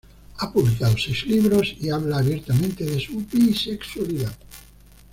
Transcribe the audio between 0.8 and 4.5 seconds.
seis libros y habla abiertamente de su bisexualidad.